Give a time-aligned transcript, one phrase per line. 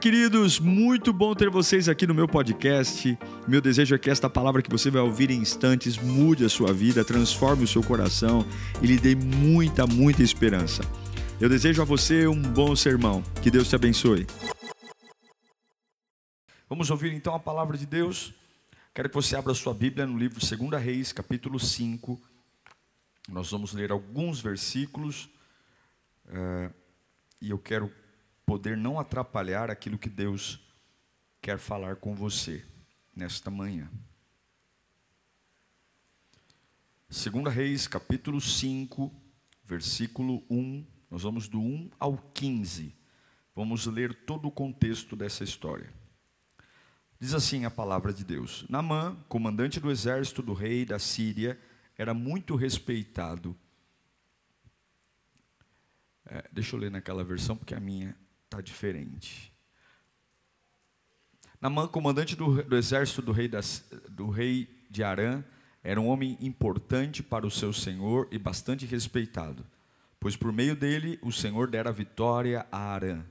[0.00, 3.16] Queridos, muito bom ter vocês aqui no meu podcast.
[3.46, 6.72] Meu desejo é que esta palavra que você vai ouvir em instantes mude a sua
[6.72, 8.44] vida, transforme o seu coração
[8.82, 10.82] e lhe dê muita, muita esperança.
[11.40, 13.22] Eu desejo a você um bom sermão.
[13.40, 14.26] Que Deus te abençoe.
[16.68, 18.34] Vamos ouvir então a palavra de Deus.
[18.92, 22.20] Quero que você abra sua Bíblia no livro 2 Reis, capítulo 5.
[23.28, 25.30] Nós vamos ler alguns versículos.
[26.26, 26.74] Uh,
[27.40, 27.90] e eu quero
[28.44, 30.60] poder não atrapalhar aquilo que Deus
[31.40, 32.64] quer falar com você
[33.14, 33.90] nesta manhã.
[37.08, 39.12] 2 Reis, capítulo 5,
[39.64, 42.94] versículo 1, nós vamos do 1 ao 15.
[43.54, 45.92] Vamos ler todo o contexto dessa história.
[47.20, 51.58] Diz assim a palavra de Deus: Namã, comandante do exército do rei da Síria,
[51.96, 53.56] era muito respeitado.
[56.26, 58.16] É, deixa eu ler naquela versão, porque a minha
[58.54, 59.52] está diferente.
[61.60, 65.42] Namã, comandante do, do exército do rei, das, do rei de Arã,
[65.82, 69.66] era um homem importante para o seu senhor e bastante respeitado,
[70.20, 73.24] pois por meio dele o senhor dera vitória a Arã.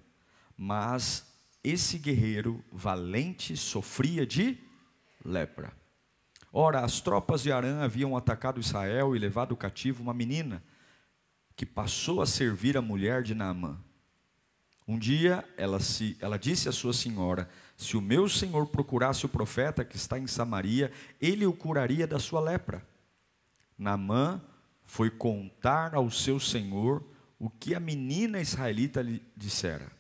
[0.58, 1.26] Mas
[1.64, 4.58] esse guerreiro valente sofria de
[5.24, 5.72] lepra.
[6.52, 10.64] Ora, as tropas de Arã haviam atacado Israel e levado cativo uma menina,
[11.56, 13.80] que passou a servir a mulher de Naamã.
[14.88, 19.30] Um dia ela, se, ela disse à sua senhora: Se o meu senhor procurasse o
[19.30, 22.86] profeta que está em Samaria, ele o curaria da sua lepra.
[23.78, 24.42] Naamã
[24.84, 27.04] foi contar ao seu senhor
[27.40, 29.92] o que a menina israelita lhe dissera.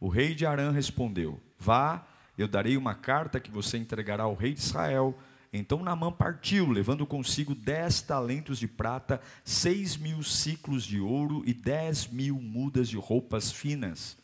[0.00, 4.54] O rei de Arã respondeu: Vá, eu darei uma carta que você entregará ao rei
[4.54, 5.16] de Israel
[5.52, 11.54] então Naamã partiu, levando consigo dez talentos de prata, seis mil ciclos de ouro e
[11.54, 14.16] dez mil mudas de roupas finas.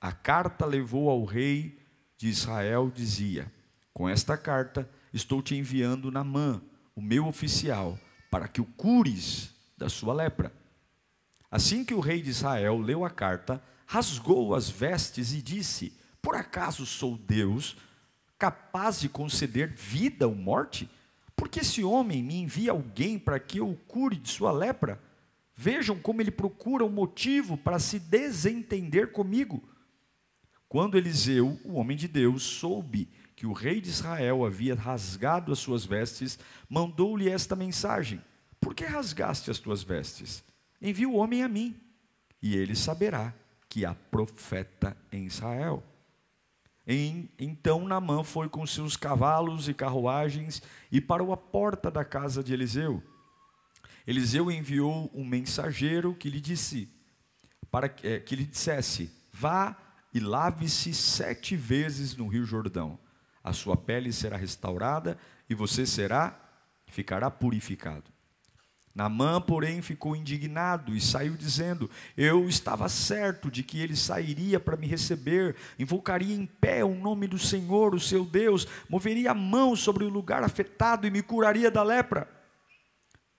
[0.00, 1.78] A carta levou ao rei
[2.16, 3.52] de Israel, dizia:
[3.92, 6.62] Com esta carta estou te enviando Naamã,
[6.94, 7.98] o meu oficial,
[8.30, 10.52] para que o cures da sua lepra.
[11.50, 15.92] Assim que o rei de Israel leu a carta, rasgou as vestes e disse:
[16.22, 17.76] Por acaso sou Deus?
[18.38, 20.88] Capaz de conceder vida ou morte?
[21.34, 25.00] Porque esse homem me envia alguém para que eu o cure de sua lepra?
[25.54, 29.62] Vejam como ele procura um motivo para se desentender comigo.
[30.68, 35.58] Quando Eliseu, o homem de Deus, soube que o rei de Israel havia rasgado as
[35.58, 36.38] suas vestes,
[36.68, 38.22] mandou-lhe esta mensagem:
[38.60, 40.44] Por que rasgaste as tuas vestes?
[40.80, 41.74] Envia o homem a mim,
[42.42, 43.34] e ele saberá
[43.68, 45.82] que há profeta em Israel.
[47.38, 52.54] Então Namã foi com seus cavalos e carruagens e parou à porta da casa de
[52.54, 53.02] Eliseu.
[54.06, 56.88] Eliseu enviou um mensageiro que lhe disse,
[57.70, 59.76] para que lhe dissesse: Vá
[60.14, 62.98] e lave-se sete vezes no Rio Jordão.
[63.44, 65.18] A sua pele será restaurada
[65.48, 66.40] e você será
[66.86, 68.10] ficará purificado.
[68.98, 74.76] Naamã, porém, ficou indignado e saiu dizendo: Eu estava certo de que ele sairia para
[74.76, 79.76] me receber, invocaria em pé o nome do Senhor, o seu Deus, moveria a mão
[79.76, 82.28] sobre o lugar afetado e me curaria da lepra.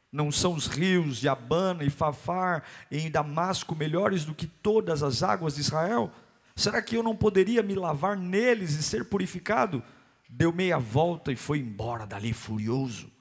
[0.09, 5.23] Não são os rios de Abana e Fafar em Damasco melhores do que todas as
[5.23, 6.09] águas de Israel?
[6.55, 9.83] Será que eu não poderia me lavar neles e ser purificado?
[10.29, 13.11] Deu meia volta e foi embora dali furioso.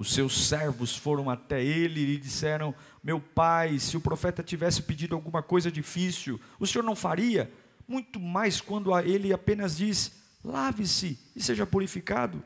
[0.00, 2.74] Os seus servos foram até ele e disseram:
[3.04, 7.52] Meu pai, se o profeta tivesse pedido alguma coisa difícil, o senhor não faria?
[7.86, 10.12] Muito mais quando ele apenas diz:
[10.42, 12.42] Lave-se e seja purificado.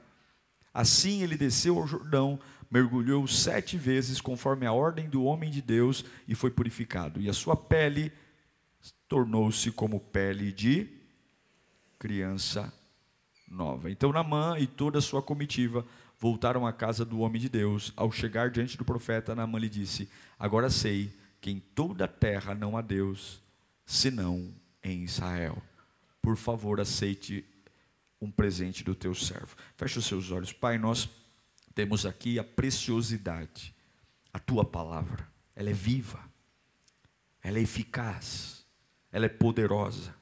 [0.75, 6.04] Assim ele desceu ao Jordão, mergulhou sete vezes, conforme a ordem do homem de Deus,
[6.26, 7.21] e foi purificado.
[7.21, 8.12] E a sua pele
[9.09, 10.88] tornou-se como pele de
[12.00, 12.75] criança
[13.48, 13.92] nova.
[13.92, 15.86] Então Namã e toda a sua comitiva
[16.19, 17.92] voltaram à casa do homem de Deus.
[17.97, 20.08] Ao chegar diante do profeta, Naamã lhe disse:
[20.38, 23.42] Agora sei que em toda a terra não há Deus,
[23.84, 25.62] senão em Israel.
[26.22, 27.44] Por favor, aceite
[28.21, 29.54] um presente do teu servo.
[29.77, 30.53] Feche os seus olhos.
[30.53, 31.09] Pai, nós
[31.74, 33.74] temos aqui a preciosidade,
[34.33, 35.28] a tua palavra.
[35.54, 36.18] Ela é viva,
[37.42, 38.65] ela é eficaz,
[39.12, 40.15] ela é poderosa.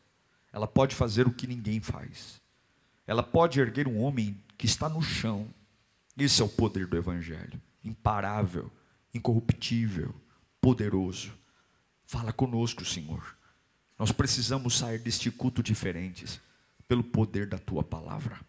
[0.52, 2.40] Ela pode fazer o que ninguém faz.
[3.06, 5.48] Ela pode erguer um homem que está no chão
[6.16, 7.60] esse é o poder do Evangelho.
[7.84, 8.70] Imparável,
[9.14, 10.14] incorruptível,
[10.60, 11.32] poderoso.
[12.04, 13.36] Fala conosco, Senhor.
[13.98, 16.40] Nós precisamos sair deste culto diferentes
[16.86, 18.40] pelo poder da tua palavra.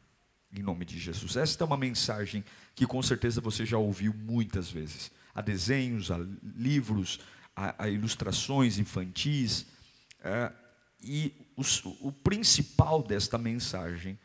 [0.51, 1.35] Em nome de Jesus.
[1.35, 2.43] Esta é uma mensagem
[2.75, 5.11] que com certeza você já ouviu muitas vezes.
[5.33, 6.17] Há desenhos, há
[6.55, 7.19] livros,
[7.55, 9.65] há, há ilustrações infantis.
[10.19, 10.51] É,
[11.01, 11.33] e
[11.99, 14.17] o principal desta mensagem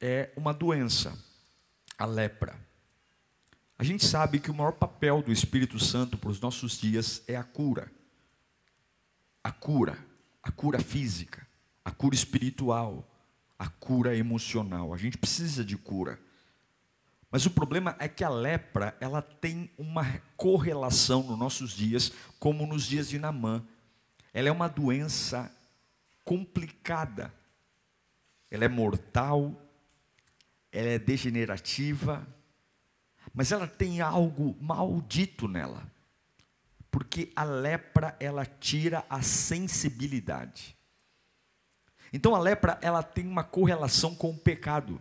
[0.00, 1.16] é uma doença,
[1.98, 2.58] a lepra.
[3.82, 7.34] A gente sabe que o maior papel do Espírito Santo para os nossos dias é
[7.34, 7.90] a cura.
[9.42, 9.98] A cura,
[10.40, 11.44] a cura física,
[11.84, 13.04] a cura espiritual,
[13.58, 14.94] a cura emocional.
[14.94, 16.16] A gente precisa de cura.
[17.28, 20.06] Mas o problema é que a lepra, ela tem uma
[20.36, 23.66] correlação nos nossos dias, como nos dias de Namã.
[24.32, 25.52] Ela é uma doença
[26.24, 27.34] complicada.
[28.48, 29.60] Ela é mortal,
[30.70, 32.24] ela é degenerativa,
[33.34, 35.82] mas ela tem algo maldito nela.
[36.90, 40.76] Porque a lepra, ela tira a sensibilidade.
[42.12, 45.00] Então a lepra, ela tem uma correlação com o pecado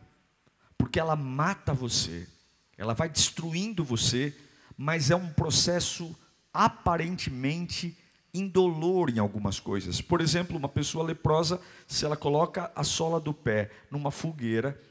[0.81, 2.27] porque ela mata você,
[2.75, 4.35] ela vai destruindo você,
[4.75, 6.13] mas é um processo
[6.51, 7.95] aparentemente
[8.33, 10.01] indolor em algumas coisas.
[10.01, 14.81] Por exemplo, uma pessoa leprosa, se ela coloca a sola do pé numa fogueira,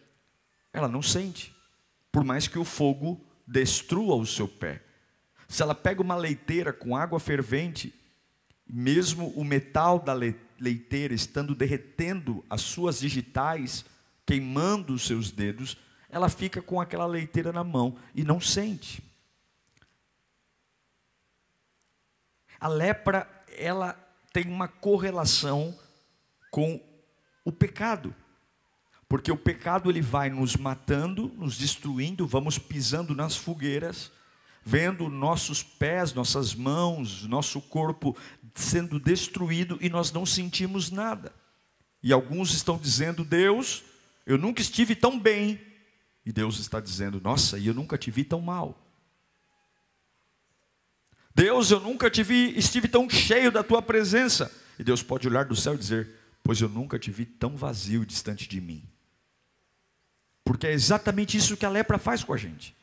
[0.73, 1.53] ela não sente,
[2.13, 3.21] por mais que o fogo
[3.51, 4.81] destrua o seu pé.
[5.49, 7.93] Se ela pega uma leiteira com água fervente,
[8.65, 13.85] mesmo o metal da leiteira estando derretendo as suas digitais,
[14.25, 15.77] queimando os seus dedos,
[16.09, 19.03] ela fica com aquela leiteira na mão e não sente.
[22.61, 23.95] A lepra, ela
[24.33, 25.77] tem uma correlação
[26.53, 26.81] com
[27.45, 28.15] o pecado.
[29.11, 34.13] Porque o pecado ele vai nos matando, nos destruindo, vamos pisando nas fogueiras,
[34.65, 38.17] vendo nossos pés, nossas mãos, nosso corpo
[38.55, 41.33] sendo destruído e nós não sentimos nada.
[42.01, 43.83] E alguns estão dizendo: Deus,
[44.25, 45.61] eu nunca estive tão bem.
[46.25, 48.81] E Deus está dizendo: Nossa, e eu nunca te vi tão mal.
[51.35, 54.53] Deus, eu nunca te vi, estive tão cheio da tua presença.
[54.79, 56.09] E Deus pode olhar do céu e dizer:
[56.45, 58.89] Pois eu nunca te vi tão vazio distante de mim.
[60.45, 62.75] Porque é exatamente isso que a lepra faz com a gente.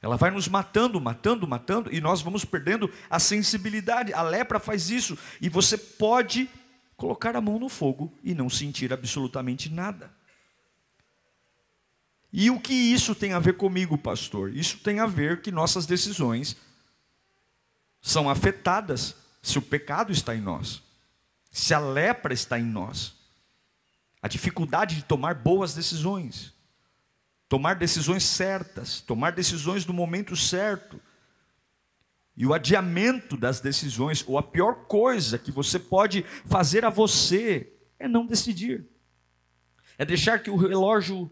[0.00, 4.12] Ela vai nos matando, matando, matando, e nós vamos perdendo a sensibilidade.
[4.12, 6.48] A lepra faz isso, e você pode
[6.96, 10.12] colocar a mão no fogo e não sentir absolutamente nada.
[12.32, 14.54] E o que isso tem a ver comigo, pastor?
[14.54, 16.56] Isso tem a ver que nossas decisões
[18.02, 20.82] são afetadas se o pecado está em nós,
[21.52, 23.14] se a lepra está em nós,
[24.20, 26.53] a dificuldade de tomar boas decisões,
[27.48, 31.00] tomar decisões certas, tomar decisões no momento certo,
[32.36, 37.72] e o adiamento das decisões, ou a pior coisa que você pode fazer a você,
[37.98, 38.86] é não decidir,
[39.96, 41.30] é deixar que o relógio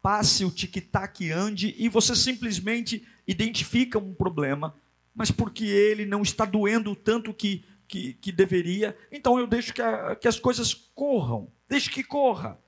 [0.00, 4.74] passe, o tic-tac ande e você simplesmente identifica um problema,
[5.12, 9.82] mas porque ele não está doendo tanto que, que, que deveria, então eu deixo que,
[9.82, 12.58] a, que as coisas corram, deixe que corra.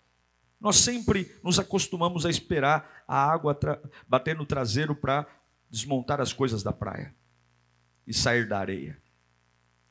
[0.61, 3.59] Nós sempre nos acostumamos a esperar a água
[4.07, 5.27] bater no traseiro para
[5.71, 7.15] desmontar as coisas da praia
[8.07, 9.01] e sair da areia.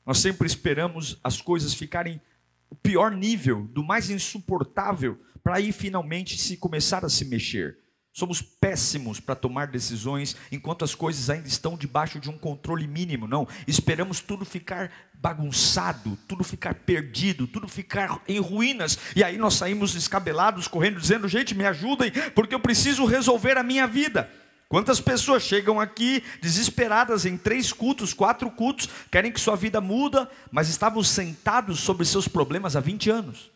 [0.06, 2.20] Nós sempre esperamos as coisas ficarem
[2.68, 7.78] o pior nível, do mais insuportável, para aí finalmente se começar a se mexer.
[8.12, 13.28] Somos péssimos para tomar decisões enquanto as coisas ainda estão debaixo de um controle mínimo.
[13.28, 18.98] Não, esperamos tudo ficar bagunçado, tudo ficar perdido, tudo ficar em ruínas.
[19.14, 23.62] E aí nós saímos descabelados, correndo, dizendo: gente, me ajudem, porque eu preciso resolver a
[23.62, 24.28] minha vida.
[24.68, 30.30] Quantas pessoas chegam aqui desesperadas em três cultos, quatro cultos, querem que sua vida muda,
[30.50, 33.50] mas estavam sentados sobre seus problemas há 20 anos.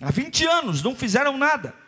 [0.00, 1.85] Há 20 anos não fizeram nada.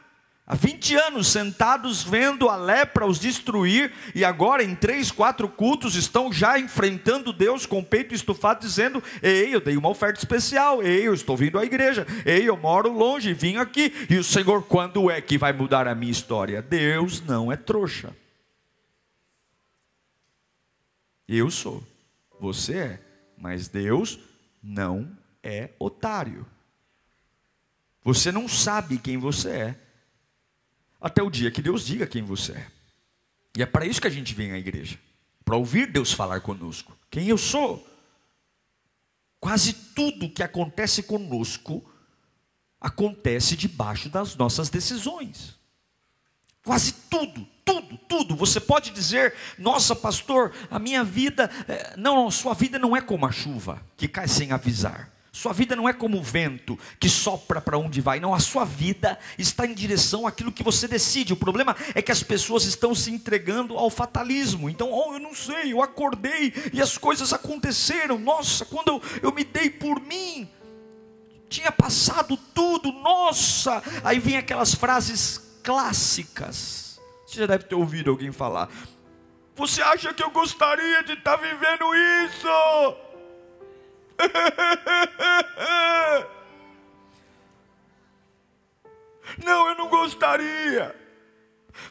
[0.51, 5.95] Há 20 anos sentados vendo a lepra os destruir, e agora em três, quatro cultos
[5.95, 10.83] estão já enfrentando Deus com o peito estufado, dizendo: Ei, eu dei uma oferta especial,
[10.83, 14.63] ei, eu estou vindo à igreja, ei, eu moro longe, vim aqui, e o Senhor,
[14.63, 16.63] quando é que vai mudar a minha história?
[16.63, 18.17] Deus não é trouxa.
[21.29, 21.87] Eu sou,
[22.41, 23.01] você é,
[23.37, 24.19] mas Deus
[24.63, 26.47] não é otário.
[28.03, 29.88] Você não sabe quem você é,
[31.01, 32.67] até o dia que Deus diga quem você é.
[33.57, 34.99] E é para isso que a gente vem à igreja
[35.45, 36.95] para ouvir Deus falar conosco.
[37.11, 37.87] Quem eu sou?
[39.41, 41.83] Quase tudo que acontece conosco
[42.79, 45.57] acontece debaixo das nossas decisões.
[46.63, 48.37] Quase tudo, tudo, tudo.
[48.37, 51.51] Você pode dizer, nossa, pastor, a minha vida.
[51.67, 51.97] É...
[51.97, 55.11] Não, sua vida não é como a chuva que cai sem avisar.
[55.33, 58.65] Sua vida não é como o vento que sopra para onde vai, não, a sua
[58.65, 61.33] vida está em direção àquilo que você decide.
[61.33, 64.69] O problema é que as pessoas estão se entregando ao fatalismo.
[64.71, 68.19] Então, oh, eu não sei, eu acordei e as coisas aconteceram.
[68.19, 70.49] Nossa, quando eu, eu me dei por mim,
[71.49, 73.83] tinha passado tudo, nossa!
[74.05, 77.01] Aí vem aquelas frases clássicas.
[77.27, 78.69] Você já deve ter ouvido alguém falar.
[79.55, 81.95] Você acha que eu gostaria de estar tá vivendo
[82.25, 83.08] isso?
[89.45, 90.95] Não, eu não gostaria.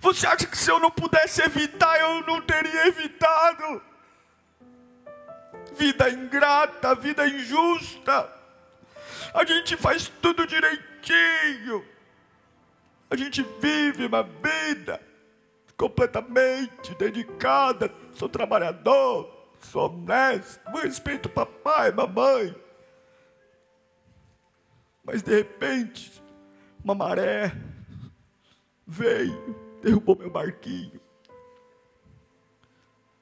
[0.01, 3.81] Você acha que se eu não pudesse evitar, eu não teria evitado?
[5.73, 8.29] Vida ingrata, vida injusta.
[9.33, 11.85] A gente faz tudo direitinho.
[13.09, 15.01] A gente vive uma vida
[15.77, 17.93] completamente dedicada.
[18.13, 22.55] Sou trabalhador, sou honesto, respeito papai, mamãe.
[25.03, 26.21] Mas de repente,
[26.83, 27.55] uma maré
[28.85, 30.99] veio, derrubou meu barquinho.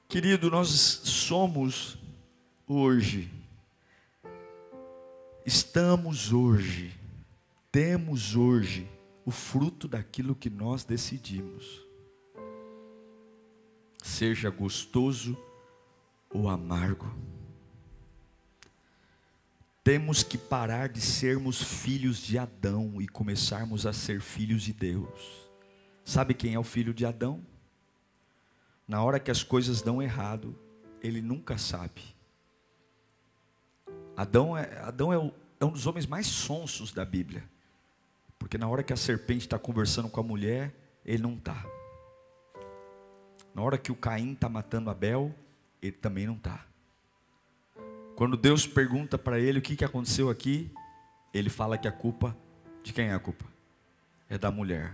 [0.08, 1.98] Querido, nós somos
[2.68, 3.32] hoje,
[5.46, 6.94] estamos hoje,
[7.72, 8.88] temos hoje
[9.26, 11.86] o fruto daquilo que nós decidimos.
[14.02, 15.36] Seja gostoso
[16.30, 17.14] ou amargo.
[19.84, 25.48] Temos que parar de sermos filhos de Adão e começarmos a ser filhos de Deus.
[26.04, 27.46] Sabe quem é o filho de Adão?
[28.88, 30.58] Na hora que as coisas dão errado,
[31.02, 32.02] ele nunca sabe.
[34.18, 37.44] Adão é, Adão é, o, é um dos homens mais sonsos da Bíblia.
[38.40, 40.74] Porque na hora que a serpente está conversando com a mulher,
[41.06, 41.66] ele não está.
[43.54, 45.34] Na hora que o Caim está matando Abel,
[45.88, 46.66] ele também não está.
[48.16, 50.72] Quando Deus pergunta para ele o que, que aconteceu aqui,
[51.34, 52.36] ele fala que a culpa,
[52.82, 53.46] de quem é a culpa?
[54.30, 54.94] É da mulher.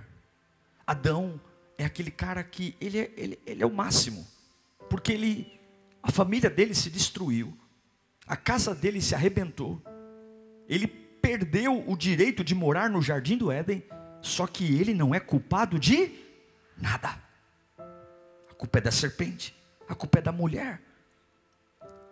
[0.85, 1.39] Adão
[1.77, 4.25] é aquele cara que ele é, ele, ele é o máximo,
[4.89, 5.59] porque ele,
[6.01, 7.55] a família dele se destruiu,
[8.25, 9.81] a casa dele se arrebentou,
[10.67, 13.83] ele perdeu o direito de morar no jardim do Éden,
[14.21, 16.11] só que ele não é culpado de
[16.77, 17.21] nada.
[17.77, 19.55] A culpa é da serpente,
[19.91, 20.81] a culpa é da mulher.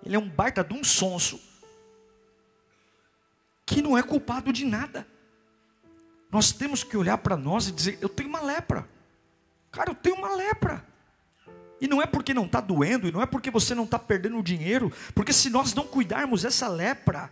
[0.03, 1.39] Ele é um baita de um sonso
[3.65, 5.07] que não é culpado de nada.
[6.29, 8.87] Nós temos que olhar para nós e dizer: eu tenho uma lepra.
[9.71, 10.85] Cara, eu tenho uma lepra.
[11.79, 14.43] E não é porque não está doendo, e não é porque você não está perdendo
[14.43, 17.31] dinheiro, porque se nós não cuidarmos dessa lepra,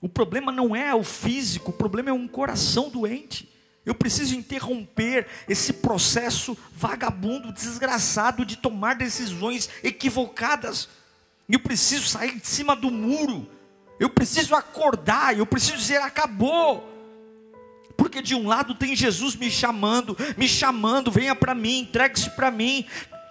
[0.00, 3.47] o problema não é o físico, o problema é um coração doente.
[3.88, 10.90] Eu preciso interromper esse processo vagabundo, desgraçado de tomar decisões equivocadas.
[11.48, 13.48] Eu preciso sair de cima do muro.
[13.98, 15.38] Eu preciso acordar.
[15.38, 16.86] Eu preciso dizer: acabou.
[17.96, 22.50] Porque de um lado tem Jesus me chamando, me chamando, venha para mim, entregue-se para
[22.50, 22.84] mim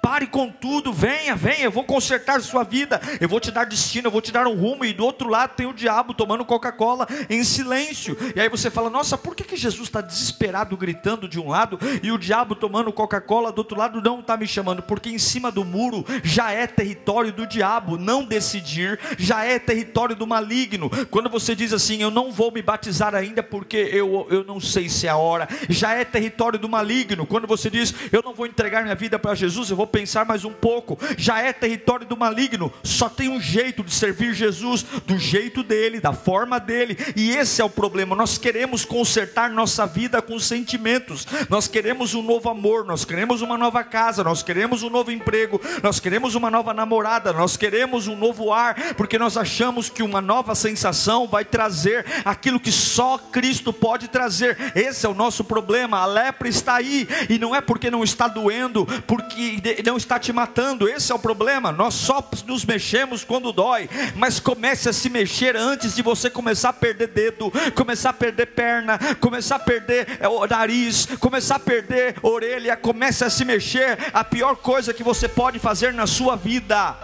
[0.08, 4.08] pare com tudo, venha, venha, eu vou consertar sua vida, eu vou te dar destino,
[4.08, 7.06] eu vou te dar um rumo, e do outro lado tem o diabo tomando Coca-Cola
[7.30, 11.38] em silêncio, e aí você fala, nossa, por que, que Jesus está desesperado gritando de
[11.38, 15.10] um lado, e o diabo tomando Coca-Cola do outro lado não está me chamando, porque
[15.10, 20.26] em cima do muro já é território do diabo, não decidir, já é território do
[20.26, 24.62] maligno, quando você diz assim, eu não vou me batizar ainda porque eu, eu não
[24.62, 28.34] sei se é a hora, já é território do maligno, quando você diz, eu não
[28.34, 32.06] vou entregar minha vida para Jesus, eu vou pensar mais um pouco, já é território
[32.06, 36.96] do maligno, só tem um jeito de servir Jesus, do jeito dele, da forma dele,
[37.16, 38.16] e esse é o problema.
[38.16, 43.58] Nós queremos consertar nossa vida com sentimentos, nós queremos um novo amor, nós queremos uma
[43.58, 48.16] nova casa, nós queremos um novo emprego, nós queremos uma nova namorada, nós queremos um
[48.16, 53.74] novo ar, porque nós achamos que uma nova sensação vai trazer aquilo que só Cristo
[53.74, 54.58] pode trazer.
[54.76, 55.98] Esse é o nosso problema.
[56.02, 60.34] A lepra está aí, e não é porque não está doendo, porque não está te
[60.34, 61.72] matando, esse é o problema.
[61.72, 66.70] Nós só nos mexemos quando dói, mas comece a se mexer antes de você começar
[66.70, 72.16] a perder dedo, começar a perder perna, começar a perder é, nariz, começar a perder
[72.22, 72.76] orelha.
[72.78, 73.98] Comece a se mexer.
[74.14, 76.96] A pior coisa que você pode fazer na sua vida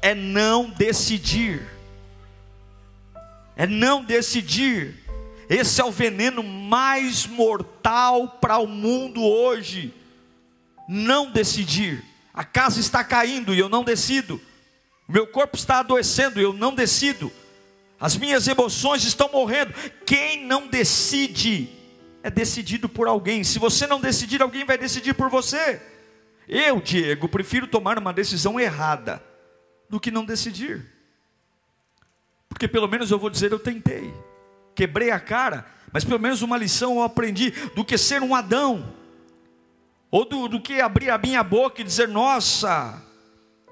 [0.00, 1.66] é não decidir.
[3.56, 4.94] É não decidir.
[5.48, 9.94] Esse é o veneno mais mortal para o mundo hoje
[10.88, 12.04] não decidir.
[12.32, 14.40] A casa está caindo e eu não decido.
[15.08, 17.32] O meu corpo está adoecendo e eu não decido.
[17.98, 19.72] As minhas emoções estão morrendo.
[20.04, 21.70] Quem não decide
[22.22, 23.42] é decidido por alguém.
[23.42, 25.80] Se você não decidir, alguém vai decidir por você.
[26.48, 29.22] Eu, Diego, prefiro tomar uma decisão errada
[29.88, 30.84] do que não decidir.
[32.48, 34.12] Porque pelo menos eu vou dizer eu tentei.
[34.74, 38.94] Quebrei a cara, mas pelo menos uma lição eu aprendi do que ser um Adão
[40.10, 43.02] ou do, do que abrir a minha boca e dizer: Nossa,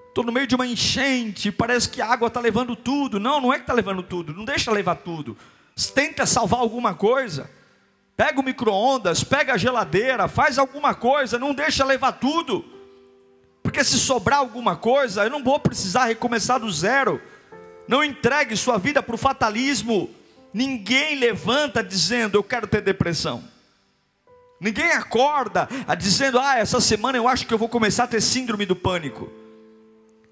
[0.09, 3.19] estou no meio de uma enchente, parece que a água está levando tudo.
[3.21, 5.37] Não, não é que está levando tudo, não deixa levar tudo.
[5.95, 7.51] tenta salvar alguma coisa.
[8.17, 12.65] Pega o micro-ondas, pega a geladeira, faz alguma coisa, não deixa levar tudo.
[13.61, 17.21] Porque se sobrar alguma coisa, eu não vou precisar recomeçar do zero.
[17.89, 20.11] Não entregue sua vida para o fatalismo.
[20.53, 23.43] Ninguém levanta dizendo, eu quero ter depressão.
[24.61, 25.69] Ninguém acorda
[25.99, 29.31] dizendo, ah, essa semana eu acho que eu vou começar a ter síndrome do pânico.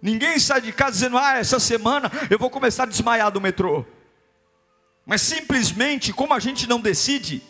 [0.00, 3.84] Ninguém sai de casa dizendo, ah, essa semana eu vou começar a desmaiar do metrô.
[5.04, 7.42] Mas simplesmente, como a gente não decide,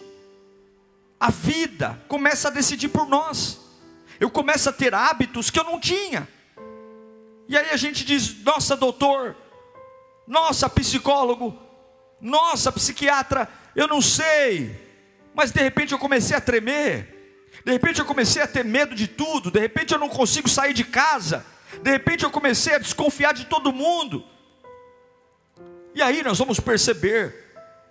[1.20, 3.60] a vida começa a decidir por nós.
[4.18, 6.28] Eu começo a ter hábitos que eu não tinha.
[7.48, 9.36] E aí a gente diz: nossa, doutor,
[10.26, 11.56] nossa, psicólogo,
[12.20, 14.91] nossa, psiquiatra, eu não sei.
[15.34, 17.40] Mas de repente eu comecei a tremer.
[17.64, 19.50] De repente eu comecei a ter medo de tudo.
[19.50, 21.44] De repente eu não consigo sair de casa.
[21.82, 24.24] De repente eu comecei a desconfiar de todo mundo.
[25.94, 27.34] E aí nós vamos perceber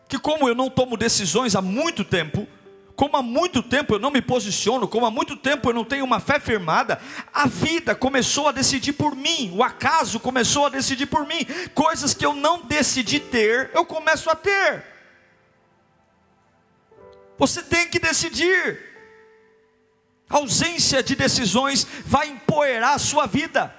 [0.08, 2.48] que, como eu não tomo decisões há muito tempo,
[2.96, 6.04] como há muito tempo eu não me posiciono, como há muito tempo eu não tenho
[6.04, 7.00] uma fé firmada,
[7.34, 12.14] a vida começou a decidir por mim, o acaso começou a decidir por mim, coisas
[12.14, 14.91] que eu não decidi ter, eu começo a ter.
[17.42, 18.80] Você tem que decidir.
[20.30, 23.76] A ausência de decisões vai empoeirar a sua vida.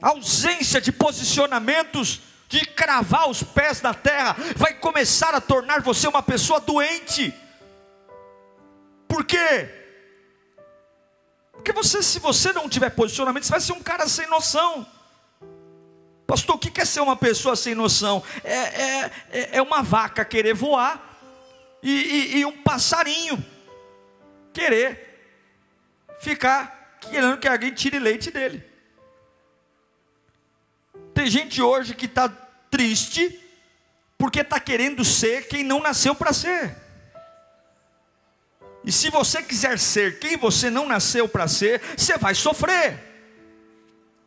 [0.00, 6.08] A ausência de posicionamentos, de cravar os pés na terra, vai começar a tornar você
[6.08, 7.34] uma pessoa doente.
[9.06, 9.68] Por quê?
[11.52, 14.86] Porque você, se você não tiver posicionamento, você vai ser um cara sem noção.
[16.26, 18.22] Pastor, o que é ser uma pessoa sem noção?
[18.42, 21.11] É, é, é, é uma vaca querer voar
[21.82, 23.44] e, e, e um passarinho
[24.52, 25.12] querer
[26.20, 28.62] ficar querendo que alguém tire leite dele.
[31.12, 32.28] Tem gente hoje que está
[32.70, 33.38] triste
[34.16, 36.76] porque está querendo ser quem não nasceu para ser.
[38.84, 43.11] E se você quiser ser quem você não nasceu para ser, você vai sofrer.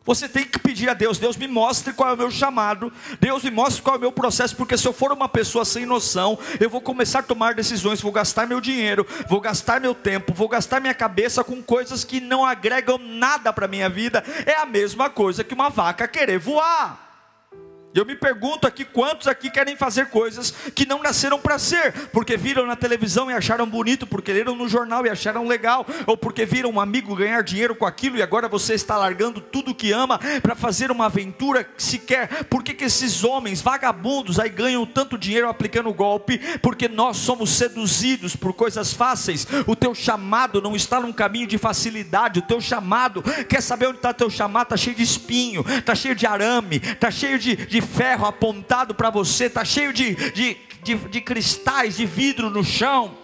[0.06, 3.42] Você tem que pedir a Deus, Deus me mostre qual é o meu chamado, Deus
[3.42, 6.38] me mostre qual é o meu processo, porque se eu for uma pessoa sem noção,
[6.60, 10.48] eu vou começar a tomar decisões, vou gastar meu dinheiro, vou gastar meu tempo, vou
[10.48, 14.22] gastar minha cabeça com coisas que não agregam nada para minha vida.
[14.46, 17.05] É a mesma coisa que uma vaca querer voar.
[17.96, 22.36] Eu me pergunto aqui quantos aqui querem fazer coisas que não nasceram para ser, porque
[22.36, 26.44] viram na televisão e acharam bonito, porque leram no jornal e acharam legal, ou porque
[26.44, 30.20] viram um amigo ganhar dinheiro com aquilo e agora você está largando tudo que ama
[30.42, 32.44] para fazer uma aventura que se quer.
[32.44, 36.38] Por que, que esses homens vagabundos aí ganham tanto dinheiro aplicando golpe?
[36.58, 39.46] Porque nós somos seduzidos por coisas fáceis.
[39.66, 42.40] O teu chamado não está num caminho de facilidade.
[42.40, 44.66] O teu chamado, quer saber onde está teu chamado?
[44.66, 49.10] Está cheio de espinho, está cheio de arame, está cheio de, de ferro apontado para
[49.10, 53.16] você, está cheio de, de, de, de cristais, de vidro no chão.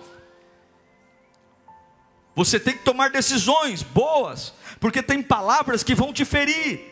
[2.34, 6.90] Você tem que tomar decisões boas, porque tem palavras que vão te ferir.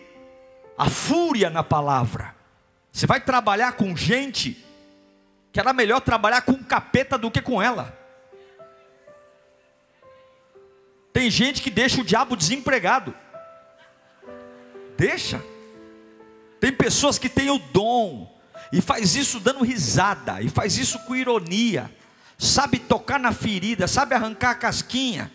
[0.76, 2.34] A fúria na palavra.
[2.90, 4.64] Você vai trabalhar com gente
[5.52, 7.98] que era melhor trabalhar com um capeta do que com ela.
[11.12, 13.14] Tem gente que deixa o diabo desempregado.
[14.96, 15.42] Deixa.
[16.60, 18.30] Tem pessoas que têm o dom
[18.72, 21.90] e faz isso dando risada, e faz isso com ironia,
[22.38, 25.32] sabe tocar na ferida, sabe arrancar a casquinha,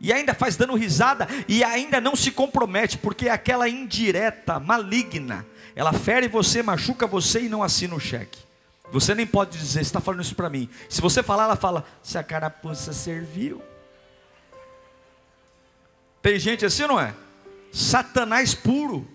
[0.00, 5.46] e ainda faz dando risada e ainda não se compromete, porque é aquela indireta, maligna,
[5.74, 8.38] ela fere você, machuca você e não assina o cheque.
[8.92, 10.68] Você nem pode dizer, está falando isso para mim.
[10.88, 13.60] Se você falar, ela fala, se a carapuça serviu.
[16.22, 17.14] Tem gente assim, não é?
[17.72, 19.06] Satanás puro.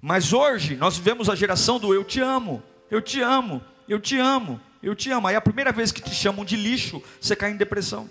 [0.00, 4.18] Mas hoje nós vivemos a geração do eu te amo, eu te amo, eu te
[4.18, 5.26] amo, eu te amo.
[5.26, 8.08] Aí a primeira vez que te chamam de lixo, você cai em depressão.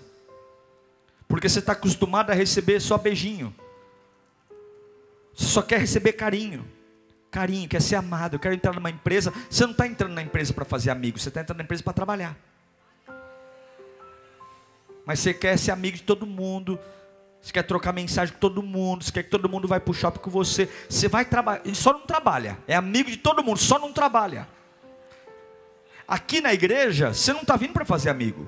[1.28, 3.54] Porque você está acostumado a receber só beijinho.
[5.34, 6.66] Você só quer receber carinho.
[7.30, 8.34] Carinho, quer ser amado.
[8.34, 9.32] Eu quero entrar numa empresa.
[9.50, 11.92] Você não está entrando na empresa para fazer amigos, você está entrando na empresa para
[11.92, 12.36] trabalhar.
[15.04, 16.78] Mas você quer ser amigo de todo mundo,
[17.40, 19.94] você quer trocar mensagem com todo mundo, você quer que todo mundo vai para o
[19.94, 20.68] shopping com você.
[20.88, 24.48] Você vai trabalhar, ele só não trabalha, é amigo de todo mundo, só não trabalha.
[26.08, 28.46] Aqui na igreja, você não está vindo para fazer amigo.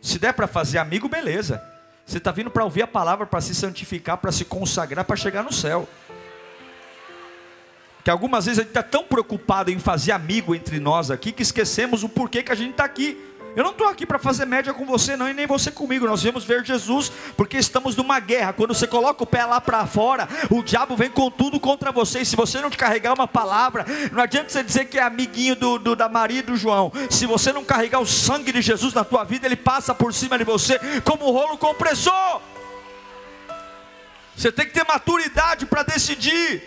[0.00, 1.62] Se der para fazer amigo, beleza.
[2.04, 5.44] Você está vindo para ouvir a palavra, para se santificar, para se consagrar, para chegar
[5.44, 5.88] no céu.
[8.02, 11.42] Que algumas vezes a gente está tão preocupado em fazer amigo entre nós aqui que
[11.42, 13.29] esquecemos o porquê que a gente está aqui.
[13.56, 16.06] Eu não estou aqui para fazer média com você, não, e nem você comigo.
[16.06, 18.52] Nós viemos ver Jesus porque estamos numa guerra.
[18.52, 22.20] Quando você coloca o pé lá para fora, o diabo vem com tudo contra você.
[22.20, 25.78] E se você não carregar uma palavra, não adianta você dizer que é amiguinho do,
[25.78, 26.92] do, da Maria e do João.
[27.10, 30.38] Se você não carregar o sangue de Jesus na tua vida, ele passa por cima
[30.38, 32.40] de você como um rolo compressor.
[34.36, 36.62] Você tem que ter maturidade para decidir.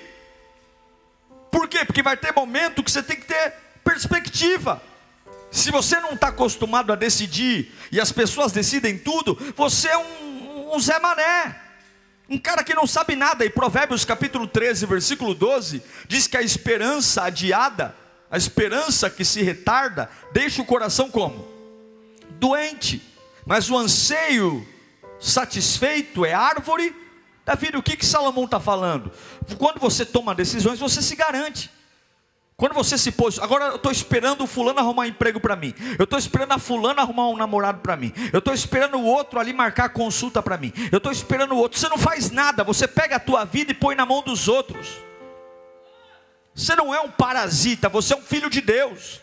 [1.49, 1.85] Por quê?
[1.85, 4.81] Porque vai ter momento que você tem que ter perspectiva.
[5.53, 10.73] Se você não está acostumado a decidir e as pessoas decidem tudo, você é um,
[10.75, 11.61] um Zé Mané.
[12.27, 13.45] Um cara que não sabe nada.
[13.45, 17.95] E Provérbios capítulo 13, versículo 12, diz que a esperança adiada,
[18.31, 21.47] a esperança que se retarda, deixa o coração como?
[22.31, 22.99] Doente.
[23.45, 24.67] Mas o anseio
[25.19, 26.95] satisfeito é árvore
[27.45, 27.77] da vida.
[27.77, 29.11] O que, que Salomão está falando?
[29.59, 31.69] Quando você toma decisões, você se garante.
[32.55, 35.73] Quando você se pôs, agora eu estou esperando o fulano arrumar um emprego para mim.
[35.97, 38.13] Eu estou esperando a fulana arrumar um namorado para mim.
[38.31, 40.71] Eu estou esperando o outro ali marcar consulta para mim.
[40.91, 41.79] Eu estou esperando o outro.
[41.79, 44.87] Você não faz nada, você pega a tua vida e põe na mão dos outros.
[46.53, 49.19] Você não é um parasita, você é um filho de Deus.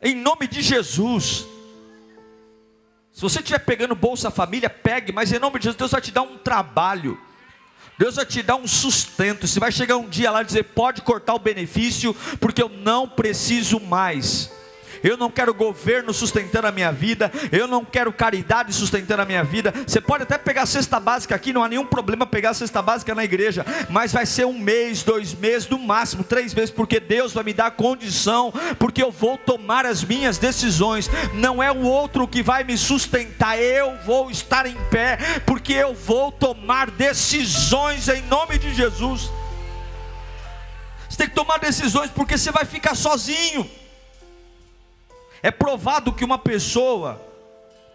[0.00, 1.46] Em nome de Jesus.
[3.12, 6.12] Se você estiver pegando Bolsa Família, pegue, mas em nome de Jesus, Deus vai te
[6.12, 7.20] dar um trabalho.
[7.98, 9.46] Deus vai te dar um sustento.
[9.46, 13.08] Você vai chegar um dia lá e dizer: pode cortar o benefício, porque eu não
[13.08, 14.50] preciso mais
[15.04, 19.44] eu não quero governo sustentando a minha vida, eu não quero caridade sustentando a minha
[19.44, 19.72] vida.
[19.86, 22.80] Você pode até pegar a cesta básica aqui, não há nenhum problema pegar a cesta
[22.80, 26.98] básica na igreja, mas vai ser um mês, dois meses, no máximo três meses, porque
[26.98, 31.10] Deus vai me dar condição, porque eu vou tomar as minhas decisões.
[31.34, 35.94] Não é o outro que vai me sustentar, eu vou estar em pé, porque eu
[35.94, 39.30] vou tomar decisões em nome de Jesus.
[41.08, 43.70] Você tem que tomar decisões porque você vai ficar sozinho.
[45.44, 47.20] É provado que uma pessoa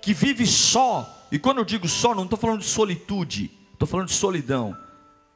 [0.03, 4.09] que vive só, e quando eu digo só, não estou falando de solitude, estou falando
[4.09, 4.77] de solidão.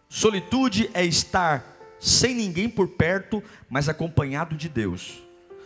[0.08, 1.65] Solitude é estar
[1.99, 5.23] sem ninguém por perto, mas acompanhado de Deus.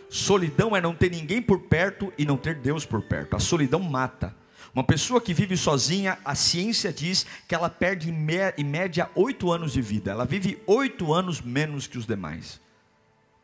[0.08, 3.36] Solidão é não ter ninguém por perto e não ter Deus por perto.
[3.36, 4.34] A solidão mata.
[4.74, 9.74] Uma pessoa que vive sozinha, a ciência diz que ela perde em média oito anos
[9.74, 10.12] de vida.
[10.12, 12.58] Ela vive oito anos menos que os demais.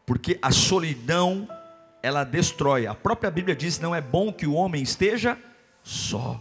[0.06, 1.46] Porque a solidão
[2.04, 2.86] ela destrói.
[2.86, 5.38] A própria Bíblia diz: não é bom que o homem esteja
[5.82, 6.38] só.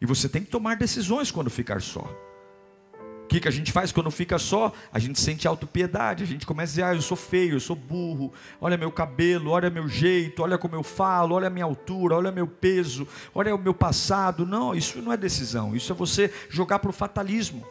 [0.00, 2.00] E você tem que tomar decisões quando ficar só.
[3.22, 4.72] O que, que a gente faz quando fica só?
[4.92, 7.76] A gente sente autopiedade, a gente começa a dizer, ah, eu sou feio, eu sou
[7.76, 12.16] burro, olha meu cabelo, olha meu jeito, olha como eu falo, olha a minha altura,
[12.16, 14.44] olha meu peso, olha o meu passado.
[14.44, 17.64] Não, isso não é decisão, isso é você jogar para o fatalismo.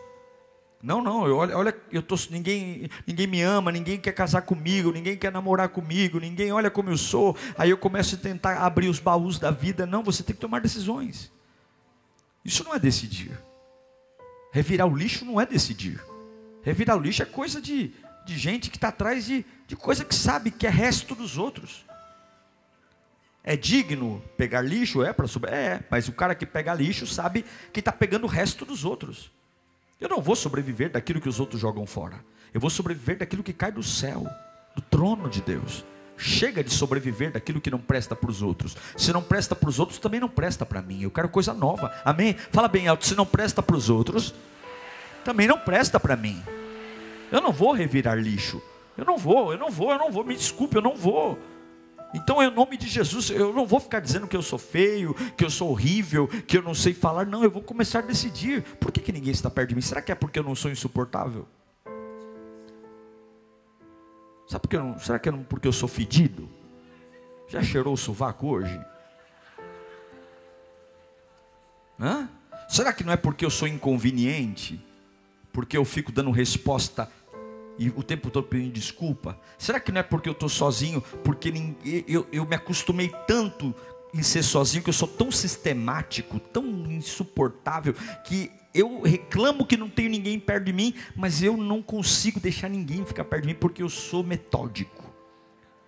[0.84, 4.91] Não, não, eu, olha, olha, eu tô, ninguém, ninguém me ama, ninguém quer casar comigo,
[4.91, 7.38] ninguém quer namorar comigo, ninguém olha como eu sou.
[7.58, 9.86] Aí eu começo a tentar abrir os baús da vida.
[9.86, 11.32] Não, você tem que tomar decisões.
[12.44, 13.38] Isso não é decidir.
[14.52, 16.04] Revirar o lixo não é decidir.
[16.63, 17.94] Revirar o lixo é coisa de,
[18.26, 21.86] de gente que está atrás de, de coisa que sabe que é resto dos outros.
[23.44, 25.04] É digno pegar lixo?
[25.04, 25.52] É para subir?
[25.52, 29.32] É, mas o cara que pega lixo sabe que está pegando o resto dos outros.
[30.02, 32.20] Eu não vou sobreviver daquilo que os outros jogam fora.
[32.52, 34.26] Eu vou sobreviver daquilo que cai do céu,
[34.76, 35.86] do trono de Deus.
[36.18, 38.76] Chega de sobreviver daquilo que não presta para os outros.
[38.98, 41.04] Se não presta para os outros, também não presta para mim.
[41.04, 41.94] Eu quero coisa nova.
[42.04, 42.36] Amém?
[42.52, 43.06] Fala bem alto.
[43.06, 44.34] Se não presta para os outros,
[45.24, 46.42] também não presta para mim.
[47.32, 48.62] Eu não vou revirar lixo.
[48.98, 50.24] Eu não vou, eu não vou, eu não vou.
[50.24, 51.40] Me desculpe, eu não vou.
[52.13, 55.45] Então, em nome de Jesus, eu não vou ficar dizendo que eu sou feio, que
[55.45, 57.26] eu sou horrível, que eu não sei falar.
[57.26, 58.63] Não, eu vou começar a decidir.
[58.80, 59.82] Por que, que ninguém está perto de mim?
[59.82, 61.47] Será que é porque eu não sou insuportável?
[64.47, 66.50] Sabe porque eu não, será que é porque eu sou fedido?
[67.47, 68.80] Já cheirou o sovaco hoje?
[71.97, 72.30] Hã?
[72.67, 74.84] Será que não é porque eu sou inconveniente?
[75.54, 77.10] Porque eu fico dando resposta
[77.82, 79.39] e o tempo todo pedindo desculpa?
[79.58, 81.02] Será que não é porque eu estou sozinho?
[81.24, 81.52] Porque
[82.08, 83.74] eu, eu me acostumei tanto
[84.13, 89.89] em ser sozinho que eu sou tão sistemático, tão insuportável, que eu reclamo que não
[89.89, 93.58] tenho ninguém perto de mim, mas eu não consigo deixar ninguém ficar perto de mim
[93.60, 95.12] porque eu sou metódico.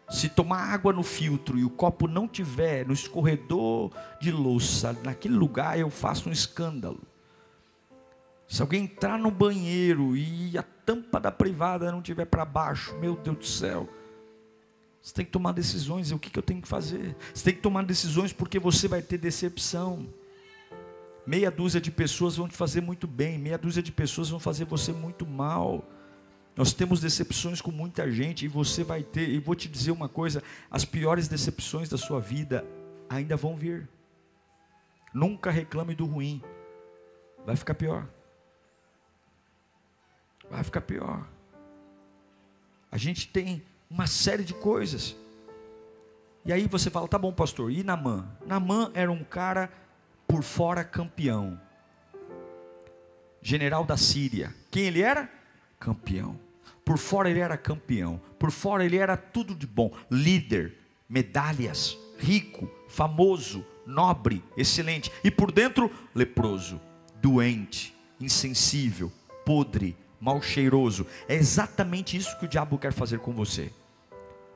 [0.10, 5.36] Se tomar água no filtro e o copo não tiver no escorredor de louça, naquele
[5.36, 7.02] lugar eu faço um escândalo.
[8.48, 13.16] Se alguém entrar no banheiro e a tampa da privada não tiver para baixo, meu
[13.16, 13.90] Deus do céu.
[15.02, 16.12] Você tem que tomar decisões.
[16.12, 17.16] E o que, que eu tenho que fazer?
[17.34, 20.08] Você tem que tomar decisões porque você vai ter decepção.
[21.26, 24.66] Meia dúzia de pessoas vão te fazer muito bem, meia dúzia de pessoas vão fazer
[24.66, 25.84] você muito mal.
[26.56, 30.10] Nós temos decepções com muita gente e você vai ter, e vou te dizer uma
[30.10, 32.66] coisa: as piores decepções da sua vida
[33.10, 33.90] ainda vão vir.
[35.14, 36.42] Nunca reclame do ruim,
[37.46, 38.08] vai ficar pior.
[40.50, 41.28] Vai ficar pior.
[42.92, 45.16] A gente tem uma série de coisas.
[46.46, 48.28] E aí você fala, tá bom, pastor, e Namã?
[48.46, 49.72] Namã era um cara
[50.28, 51.60] por fora campeão.
[53.42, 54.54] General da Síria.
[54.70, 55.30] Quem ele era?
[55.80, 56.40] Campeão.
[56.86, 58.22] Por fora ele era campeão.
[58.38, 59.92] Por fora ele era tudo de bom.
[60.10, 60.78] Líder,
[61.08, 65.12] medalhas, rico, famoso, nobre, excelente.
[65.24, 66.80] E por dentro, leproso,
[67.22, 69.12] doente, insensível,
[69.46, 71.06] podre, mal cheiroso.
[71.28, 73.72] É exatamente isso que o diabo quer fazer com você.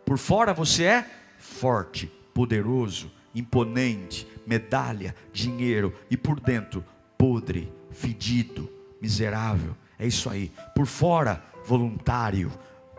[0.06, 1.06] Por fora você é
[1.38, 6.84] forte, poderoso, imponente, medalha, dinheiro, e por dentro,
[7.18, 8.70] podre, fedido,
[9.02, 9.76] miserável.
[10.00, 10.52] É isso aí.
[10.74, 12.50] Por fora, voluntário,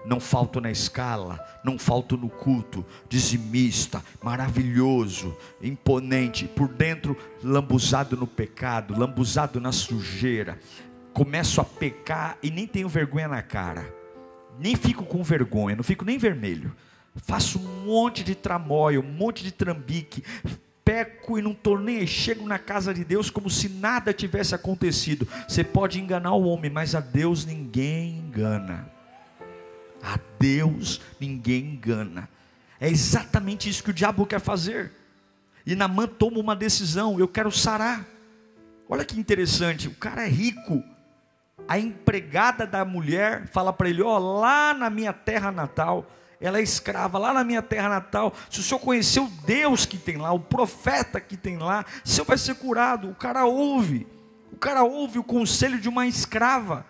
[0.05, 8.27] não falto na escala, não falto no culto, dizimista, maravilhoso, imponente, por dentro lambuzado no
[8.27, 10.59] pecado, lambuzado na sujeira,
[11.19, 13.93] começo a pecar e nem tenho vergonha na cara,
[14.57, 16.73] nem fico com vergonha, não fico nem vermelho.
[17.17, 20.23] Faço um monte de tramóia, um monte de trambique,
[20.85, 25.27] peco e não estou nem chego na casa de Deus como se nada tivesse acontecido.
[25.49, 28.89] Você pode enganar o homem, mas a Deus ninguém engana.
[30.01, 32.29] A Deus ninguém engana.
[32.79, 34.93] É exatamente isso que o diabo quer fazer.
[35.67, 38.07] E Namã toma uma decisão: eu quero sarar.
[38.89, 40.83] Olha que interessante, o cara é rico,
[41.67, 46.07] a empregada da mulher fala para ele: Ó, oh, lá na minha terra natal,
[46.41, 48.33] ela é escrava, lá na minha terra natal.
[48.51, 52.09] Se o senhor conhecer o Deus que tem lá, o profeta que tem lá, o
[52.09, 53.11] senhor vai ser curado.
[53.11, 54.07] O cara ouve,
[54.53, 56.87] o cara ouve o conselho de uma escrava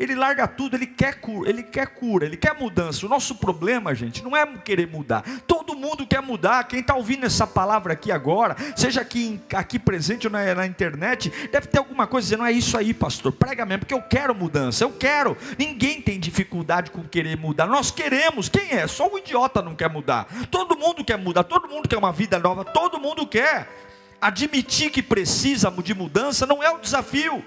[0.00, 3.04] ele larga tudo, ele quer cura, ele quer cura, ele quer mudança.
[3.04, 5.22] O nosso problema, gente, não é querer mudar.
[5.46, 6.64] Todo mundo quer mudar.
[6.64, 11.30] Quem está ouvindo essa palavra aqui agora, seja aqui, aqui presente ou na, na, internet,
[11.52, 13.30] deve ter alguma coisa dizendo: não é isso aí, pastor.
[13.30, 15.36] Prega mesmo, porque eu quero mudança, eu quero.
[15.58, 17.66] Ninguém tem dificuldade com querer mudar.
[17.66, 18.48] Nós queremos.
[18.48, 18.86] Quem é?
[18.86, 20.26] Só o idiota não quer mudar.
[20.50, 23.68] Todo mundo quer mudar, todo mundo quer uma vida nova, todo mundo quer.
[24.18, 27.44] Admitir que precisa de mudança não é o desafio.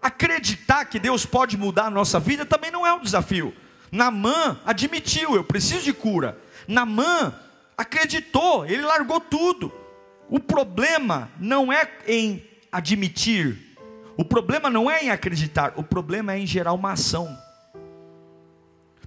[0.00, 3.54] Acreditar que Deus pode mudar a nossa vida também não é um desafio.
[3.90, 6.38] Namã admitiu, eu preciso de cura.
[6.66, 7.34] Namã
[7.76, 9.72] acreditou, ele largou tudo.
[10.28, 13.76] O problema não é em admitir,
[14.16, 17.36] o problema não é em acreditar, o problema é em gerar uma ação.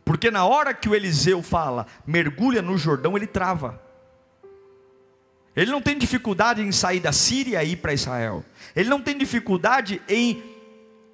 [0.03, 3.79] Porque na hora que o Eliseu fala, mergulha no Jordão, ele trava.
[5.55, 8.43] Ele não tem dificuldade em sair da Síria e ir para Israel.
[8.75, 10.41] Ele não tem dificuldade em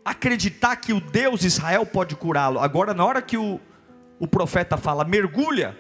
[0.07, 2.59] acreditar que o Deus Israel pode curá-lo.
[2.59, 3.59] Agora, na hora que o,
[4.17, 5.77] o profeta fala, mergulha,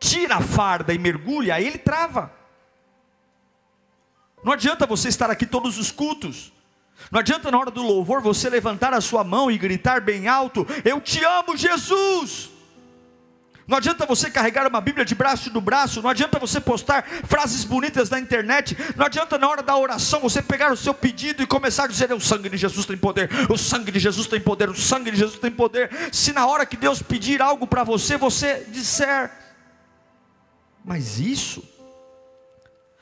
[0.00, 2.32] tira a farda e mergulha, aí ele trava.
[4.42, 6.52] Não adianta você estar aqui todos os cultos.
[7.10, 10.66] Não adianta na hora do louvor você levantar a sua mão e gritar bem alto:
[10.84, 12.51] Eu te amo, Jesus.
[13.72, 17.64] Não adianta você carregar uma Bíblia de braço do braço, não adianta você postar frases
[17.64, 21.46] bonitas na internet, não adianta na hora da oração você pegar o seu pedido e
[21.46, 24.68] começar a dizer: O sangue de Jesus tem poder, o sangue de Jesus tem poder,
[24.68, 25.90] o sangue de Jesus tem poder.
[26.12, 29.32] Se na hora que Deus pedir algo para você, você disser,
[30.84, 31.66] mas isso,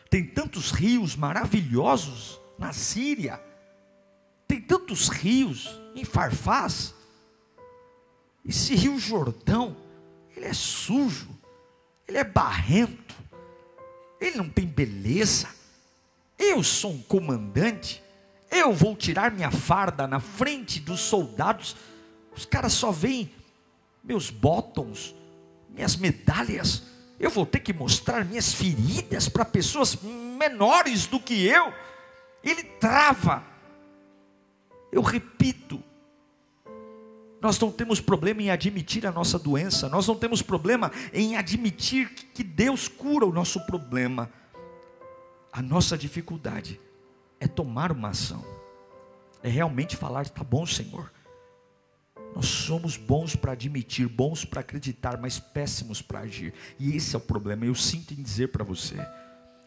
[0.08, 3.40] tem tantos rios maravilhosos na Síria,
[4.46, 6.94] tem tantos rios em Farfás,
[8.46, 9.89] esse rio Jordão,
[10.40, 11.28] ele é sujo,
[12.08, 13.14] ele é barrento,
[14.18, 15.48] ele não tem beleza.
[16.38, 18.02] Eu sou um comandante,
[18.50, 21.76] eu vou tirar minha farda na frente dos soldados.
[22.34, 23.30] Os caras só veem
[24.02, 25.14] meus botões,
[25.68, 26.84] minhas medalhas.
[27.18, 31.70] Eu vou ter que mostrar minhas feridas para pessoas menores do que eu.
[32.42, 33.44] Ele trava.
[34.90, 35.84] Eu repito,
[37.40, 42.10] nós não temos problema em admitir a nossa doença, nós não temos problema em admitir
[42.34, 44.30] que Deus cura o nosso problema.
[45.52, 46.80] A nossa dificuldade
[47.40, 48.44] é tomar uma ação,
[49.42, 51.10] é realmente falar: tá bom, Senhor.
[52.34, 56.54] Nós somos bons para admitir, bons para acreditar, mas péssimos para agir.
[56.78, 57.64] E esse é o problema.
[57.64, 58.96] Eu sinto em dizer para você: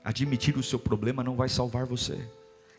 [0.04, 2.30] admitir o seu problema não vai salvar você.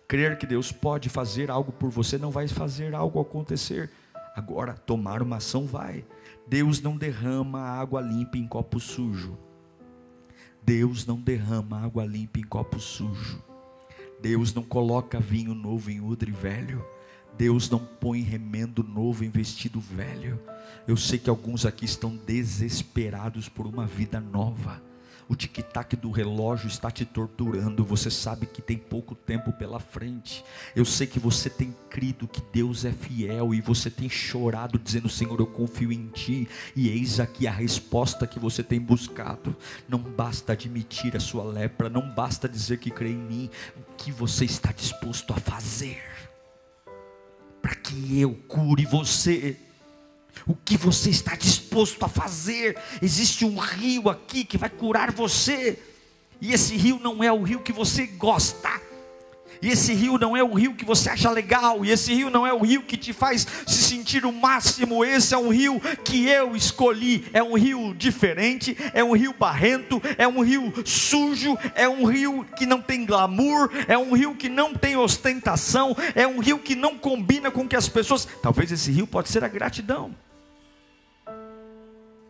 [0.07, 3.91] Crer que Deus pode fazer algo por você não vai fazer algo acontecer.
[4.35, 6.05] Agora, tomar uma ação vai.
[6.47, 9.39] Deus não derrama água limpa em copo sujo.
[10.63, 13.43] Deus não derrama água limpa em copo sujo.
[14.21, 16.85] Deus não coloca vinho novo em odre velho.
[17.37, 20.41] Deus não põe remendo novo em vestido velho.
[20.87, 24.83] Eu sei que alguns aqui estão desesperados por uma vida nova
[25.29, 30.45] o tic-tac do relógio está te torturando, você sabe que tem pouco tempo pela frente.
[30.75, 35.09] Eu sei que você tem crido que Deus é fiel e você tem chorado dizendo:
[35.09, 36.49] Senhor, eu confio em ti.
[36.77, 39.57] E eis aqui a resposta que você tem buscado.
[39.89, 43.51] Não basta admitir a sua lepra, não basta dizer que crê em mim.
[43.77, 46.03] O que você está disposto a fazer
[47.65, 49.57] para que eu cure você?
[50.47, 52.77] O que você está disposto a fazer.
[53.01, 55.79] Existe um rio aqui que vai curar você,
[56.41, 58.69] e esse rio não é o rio que você gosta,
[59.63, 62.47] e esse rio não é o rio que você acha legal, e esse rio não
[62.47, 66.27] é o rio que te faz se sentir o máximo, esse é um rio que
[66.29, 71.89] eu escolhi, é um rio diferente, é um rio barrento, é um rio sujo, é
[71.89, 76.41] um rio que não tem glamour, é um rio que não tem ostentação, é um
[76.41, 80.15] rio que não combina com que as pessoas, talvez esse rio pode ser a gratidão.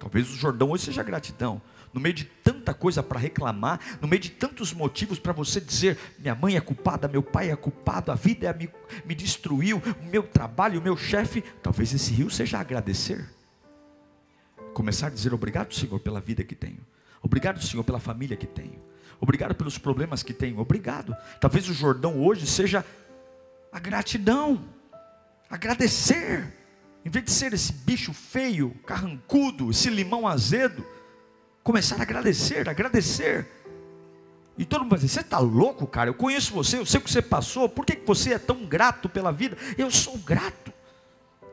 [0.05, 1.63] Talvez o Jordão hoje seja gratidão.
[1.91, 5.97] No meio de tanta coisa para reclamar, no meio de tantos motivos para você dizer:
[6.19, 8.69] minha mãe é culpada, meu pai é culpado, a vida me,
[9.07, 11.41] me destruiu, o meu trabalho, o meu chefe.
[11.63, 13.27] Talvez esse rio seja agradecer.
[14.75, 16.81] Começar a dizer obrigado, Senhor, pela vida que tenho.
[17.23, 18.83] Obrigado, Senhor, pela família que tenho.
[19.19, 20.59] Obrigado pelos problemas que tenho.
[20.59, 21.17] Obrigado.
[21.41, 22.85] Talvez o Jordão hoje seja
[23.73, 24.63] a gratidão.
[25.49, 26.64] Agradecer.
[27.05, 30.85] Em vez de ser esse bicho feio, carrancudo, esse limão azedo,
[31.63, 33.47] começar a agradecer, agradecer.
[34.57, 36.09] E todo mundo vai dizer: Você está louco, cara?
[36.09, 39.09] Eu conheço você, eu sei o que você passou, por que você é tão grato
[39.09, 39.57] pela vida?
[39.77, 40.73] Eu sou grato,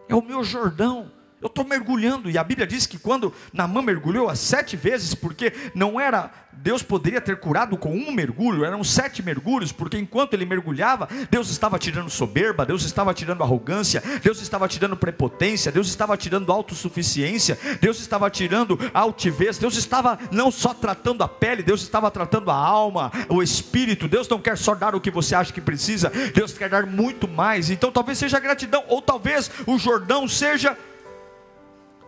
[0.08, 1.12] é o meu Jordão.
[1.42, 5.52] Eu estou mergulhando, e a Bíblia diz que quando Namã mergulhou as sete vezes, porque
[5.74, 10.46] não era, Deus poderia ter curado com um mergulho, eram sete mergulhos, porque enquanto ele
[10.46, 16.16] mergulhava, Deus estava tirando soberba, Deus estava tirando arrogância, Deus estava tirando prepotência, Deus estava
[16.16, 22.12] tirando autossuficiência, Deus estava tirando altivez, Deus estava não só tratando a pele, Deus estava
[22.12, 24.08] tratando a alma, o espírito.
[24.08, 27.28] Deus não quer só dar o que você acha que precisa, Deus quer dar muito
[27.28, 27.72] mais.
[27.72, 30.78] Então talvez seja gratidão, ou talvez o Jordão seja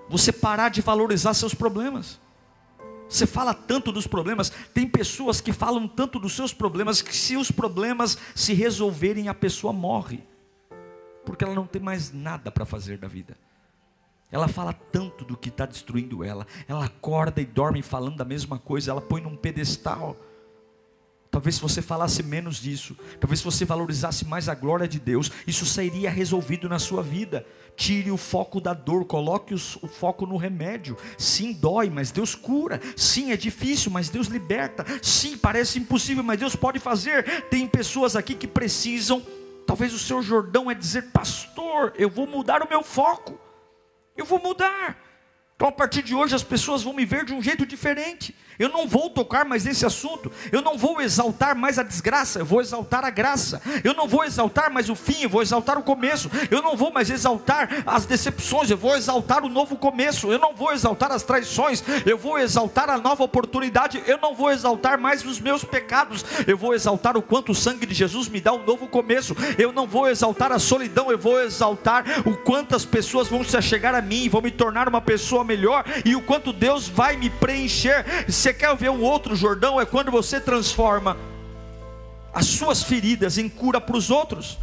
[0.10, 2.20] você parar de valorizar seus problemas.
[3.08, 7.38] Você fala tanto dos problemas, tem pessoas que falam tanto dos seus problemas que se
[7.38, 10.24] os problemas se resolverem, a pessoa morre,
[11.24, 13.38] porque ela não tem mais nada para fazer da vida.
[14.32, 18.58] Ela fala tanto do que está destruindo ela, ela acorda e dorme falando da mesma
[18.58, 20.18] coisa, ela põe num pedestal.
[21.34, 25.32] Talvez se você falasse menos disso, talvez se você valorizasse mais a glória de Deus,
[25.48, 27.44] isso seria resolvido na sua vida.
[27.76, 30.96] Tire o foco da dor, coloque o, foco no remédio.
[31.18, 32.80] Sim, dói, mas Deus cura.
[32.96, 34.86] Sim, é difícil, mas Deus liberta.
[35.02, 37.48] Sim, parece impossível, mas Deus pode fazer.
[37.50, 39.20] Tem pessoas aqui que precisam.
[39.66, 43.40] Talvez o seu Jordão é dizer, pastor, eu vou mudar o meu foco.
[44.16, 45.00] Eu vou mudar.
[45.56, 48.36] Então, a partir de hoje, as pessoas vão me ver de um jeito diferente.
[48.60, 50.32] Eu não vou tocar mais nesse assunto.
[50.52, 52.40] Eu não vou exaltar mais a desgraça.
[52.40, 53.62] Eu vou exaltar a graça.
[53.84, 55.24] Eu não vou exaltar mais o fim.
[55.24, 56.30] Eu vou exaltar o começo.
[56.52, 58.70] Eu não vou mais exaltar as decepções.
[58.70, 60.32] Eu vou exaltar o novo começo.
[60.32, 61.84] Eu não vou exaltar as traições.
[62.06, 64.04] Eu vou exaltar a nova oportunidade.
[64.06, 66.24] Eu não vou exaltar mais os meus pecados.
[66.46, 69.36] Eu vou exaltar o quanto o sangue de Jesus me dá um novo começo.
[69.58, 71.12] Eu não vou exaltar a solidão.
[71.12, 74.30] Eu vou exaltar o quanto as pessoas vão se achegar a mim.
[74.30, 75.84] Vão me tornar uma pessoa melhor.
[76.06, 78.06] E o quanto Deus vai me preencher
[78.44, 79.80] você quer ver um outro Jordão?
[79.80, 81.18] É quando você transforma
[82.34, 84.58] as suas feridas em cura para os outros.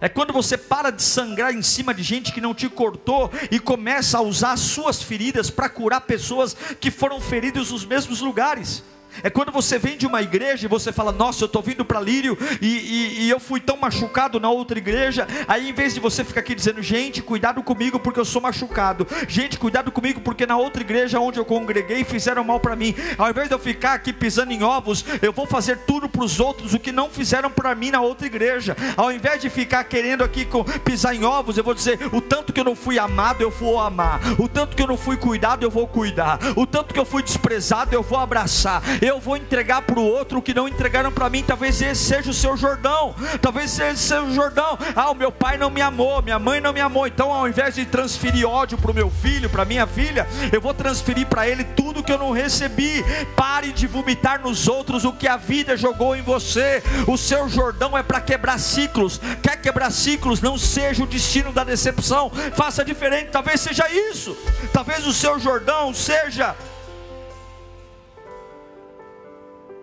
[0.00, 3.58] É quando você para de sangrar em cima de gente que não te cortou e
[3.58, 8.84] começa a usar as suas feridas para curar pessoas que foram feridas nos mesmos lugares.
[9.22, 12.00] É quando você vem de uma igreja e você fala, nossa, eu estou vindo para
[12.00, 15.26] Lírio e, e, e, eu fui tão machucado na outra igreja.
[15.46, 19.06] Aí, em vez de você ficar aqui dizendo, gente, cuidado comigo porque eu sou machucado,
[19.28, 22.94] gente, cuidado comigo porque na outra igreja onde eu congreguei fizeram mal para mim.
[23.18, 26.40] Ao invés de eu ficar aqui pisando em ovos, eu vou fazer tudo para os
[26.40, 28.76] outros o que não fizeram para mim na outra igreja.
[28.96, 32.52] Ao invés de ficar querendo aqui com, pisar em ovos, eu vou dizer, o tanto
[32.52, 34.20] que eu não fui amado, eu vou amar.
[34.38, 36.38] O tanto que eu não fui cuidado, eu vou cuidar.
[36.56, 40.38] O tanto que eu fui desprezado, eu vou abraçar eu vou entregar para o outro
[40.38, 41.42] o que não entregaram para mim.
[41.44, 44.78] Talvez esse seja o seu Jordão, talvez esse seja o Jordão.
[44.94, 47.04] Ah, o meu pai não me amou, minha mãe não me amou.
[47.04, 50.72] Então, ao invés de transferir ódio para o meu filho, para minha filha, eu vou
[50.72, 53.04] transferir para ele tudo que eu não recebi.
[53.34, 56.80] Pare de vomitar nos outros o que a vida jogou em você.
[57.08, 59.20] O seu Jordão é para quebrar ciclos.
[59.42, 60.40] Quer quebrar ciclos?
[60.40, 62.30] Não seja o destino da decepção.
[62.54, 63.30] Faça diferente.
[63.32, 64.36] Talvez seja isso.
[64.72, 66.54] Talvez o seu Jordão seja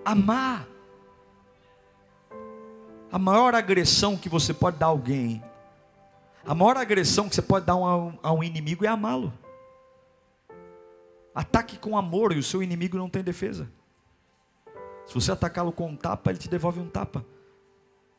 [0.04, 0.68] amar.
[3.12, 5.44] A maior agressão que você pode dar a alguém
[6.46, 9.34] A maior agressão que você pode dar a um inimigo é amá-lo.
[11.34, 13.70] Ataque com amor e o seu inimigo não tem defesa.
[15.06, 17.26] Se você atacá-lo com um tapa, ele te devolve um tapa.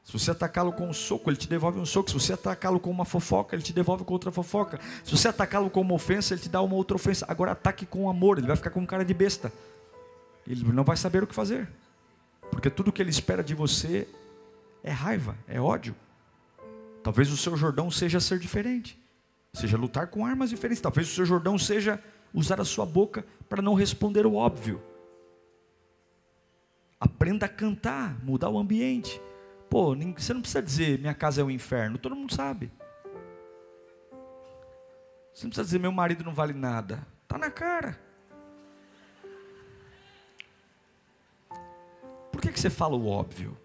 [0.03, 2.09] Se você atacá-lo com um soco, ele te devolve um soco.
[2.11, 4.81] Se você atacá-lo com uma fofoca, ele te devolve com outra fofoca.
[5.05, 7.26] Se você atacá-lo com uma ofensa, ele te dá uma outra ofensa.
[7.28, 9.53] Agora ataque com amor, ele vai ficar com cara de besta.
[10.51, 11.68] Ele não vai saber o que fazer.
[12.51, 14.09] Porque tudo que ele espera de você
[14.82, 15.94] é raiva, é ódio.
[17.03, 19.01] Talvez o seu Jordão seja ser diferente,
[19.53, 20.82] seja lutar com armas diferentes.
[20.82, 22.03] Talvez o seu Jordão seja
[22.34, 24.82] usar a sua boca para não responder o óbvio.
[26.98, 29.20] Aprenda a cantar, mudar o ambiente.
[29.70, 32.72] Pô, você não precisa dizer minha casa é o inferno, todo mundo sabe.
[35.32, 38.09] Você não precisa dizer meu marido não vale nada, está na cara.
[42.53, 43.57] Que, você fala o óbvio?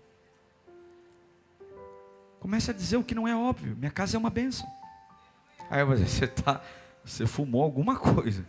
[2.39, 3.75] Comece a dizer o que não é óbvio.
[3.75, 4.67] Minha casa é uma bênção.
[5.69, 6.61] Aí você tá,
[7.03, 8.45] você fumou alguma coisa.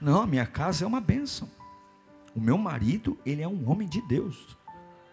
[0.00, 1.48] Não, minha casa é uma bênção.
[2.34, 4.56] O meu marido, ele é um homem de Deus.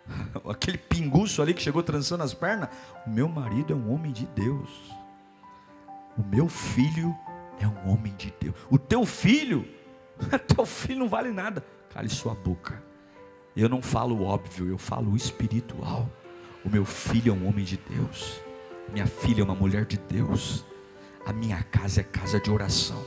[0.49, 2.70] Aquele pinguço ali que chegou trançando as pernas.
[3.05, 4.70] O meu marido é um homem de Deus.
[6.18, 7.15] O meu filho
[7.59, 8.55] é um homem de Deus.
[8.70, 9.68] O teu filho,
[10.53, 11.63] teu filho não vale nada.
[11.93, 12.87] Cale sua boca.
[13.58, 16.08] Eu não falo óbvio, eu falo espiritual.
[16.64, 18.39] O meu filho é um homem de Deus.
[18.93, 20.64] Minha filha é uma mulher de Deus.
[21.26, 23.03] A minha casa é casa de oração.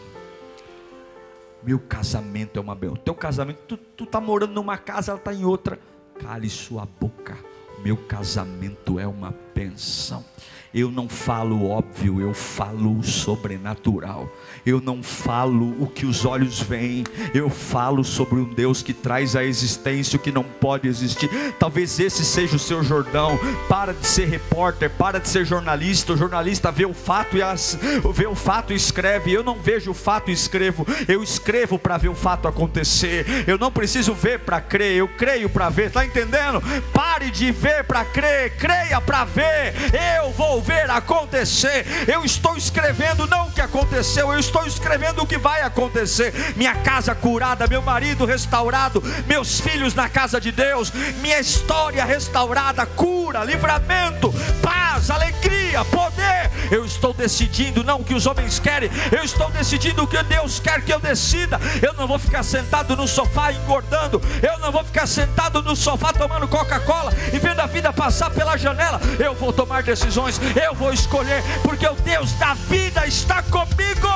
[1.62, 2.96] Meu casamento é uma bênção.
[2.96, 5.78] Teu casamento, tu, tu tá morando numa casa, ela está em outra.
[6.18, 7.38] Cale sua boca.
[7.85, 10.24] Meu casamento é uma bênção.
[10.72, 14.31] Eu não falo óbvio, eu falo sobrenatural.
[14.64, 17.03] Eu não falo o que os olhos veem,
[17.35, 21.28] eu falo sobre um Deus que traz à existência o que não pode existir.
[21.59, 23.39] Talvez esse seja o seu Jordão.
[23.68, 26.12] Para de ser repórter, para de ser jornalista.
[26.12, 27.76] O jornalista vê o fato e as,
[28.14, 29.33] vê o fato e escreve.
[29.33, 30.87] Eu não vejo o fato e escrevo.
[31.09, 33.26] Eu escrevo para ver o fato acontecer.
[33.49, 35.89] Eu não preciso ver para crer, eu creio para ver.
[35.89, 36.62] Está entendendo?
[36.93, 39.74] Pare de ver para crer, creia para ver.
[40.16, 41.86] Eu vou ver acontecer.
[42.06, 46.32] Eu estou escrevendo não o que aconteceu, eu estou escrevendo o que vai acontecer.
[46.56, 52.84] Minha casa curada, meu marido restaurado, meus filhos na casa de Deus, minha história restaurada,
[52.84, 56.50] cura, livramento, paz, alegria, poder.
[56.70, 60.60] Eu estou decidindo não o que os homens querem, eu estou decidindo o que Deus
[60.60, 61.60] quer que eu decida.
[61.82, 66.12] Eu não vou ficar sentado no sofá engordando, eu não vou ficar sentado no sofá
[66.12, 69.00] tomando Coca-Cola e vendo a vida passar pela janela.
[69.18, 74.08] Eu vou tomar decisões, eu vou escolher, porque o Deus da vida está comigo.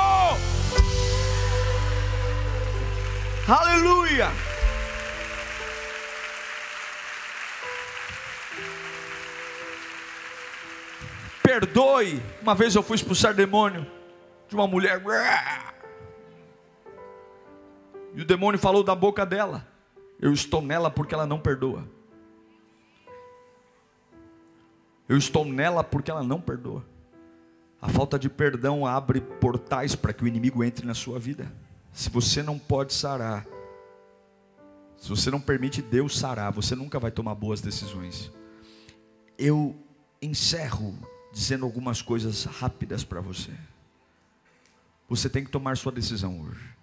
[3.47, 4.54] Aleluia.
[11.45, 12.21] Perdoe.
[12.41, 13.85] Uma vez eu fui expulsar demônio
[14.47, 15.01] de uma mulher.
[18.15, 19.67] E o demônio falou da boca dela:
[20.19, 21.87] Eu estou nela porque ela não perdoa.
[25.07, 26.83] Eu estou nela porque ela não perdoa.
[27.79, 31.51] A falta de perdão abre portais para que o inimigo entre na sua vida.
[31.93, 33.45] Se você não pode sarar,
[34.97, 38.31] se você não permite Deus sarar, você nunca vai tomar boas decisões.
[39.37, 39.75] Eu
[40.19, 40.97] encerro
[41.35, 43.51] dizendo algumas coisas rápidas para você.
[45.09, 46.73] Você tem que tomar sua decisão hoje.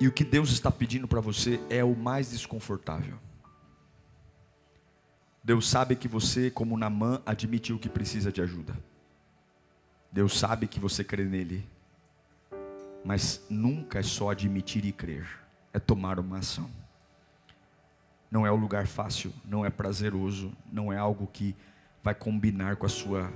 [0.00, 3.18] E o que Deus está pedindo para você é o mais desconfortável.
[5.44, 8.74] Deus sabe que você, como Namã, admitiu que precisa de ajuda.
[10.10, 11.68] Deus sabe que você crê nele.
[13.04, 15.28] Mas nunca é só admitir e crer,
[15.70, 16.70] é tomar uma ação.
[18.30, 21.54] Não é um lugar fácil, não é prazeroso, não é algo que
[22.04, 23.32] vai combinar com a sua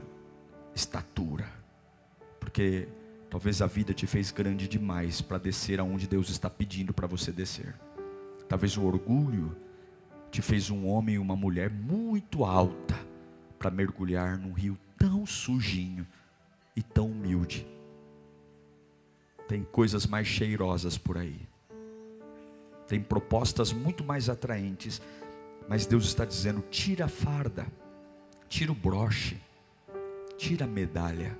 [0.74, 1.46] estatura.
[2.38, 2.86] Porque
[3.30, 7.32] talvez a vida te fez grande demais para descer aonde Deus está pedindo para você
[7.32, 7.74] descer.
[8.46, 9.56] Talvez o orgulho
[10.30, 12.94] te fez um homem e uma mulher muito alta
[13.58, 16.06] para mergulhar num rio tão sujinho
[16.76, 17.66] e tão humilde.
[19.48, 21.40] Tem coisas mais cheirosas por aí.
[22.86, 25.00] Tem propostas muito mais atraentes.
[25.66, 27.66] Mas Deus está dizendo: tira a farda,
[28.48, 29.36] tira o broche,
[30.36, 31.36] tira a medalha.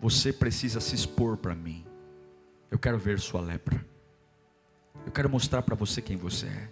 [0.00, 1.84] Você precisa se expor para mim.
[2.70, 3.84] Eu quero ver sua lepra.
[5.06, 6.70] Eu quero mostrar para você quem você é.